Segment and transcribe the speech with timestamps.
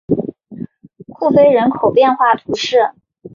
[1.13, 2.75] 库菲人口变化图示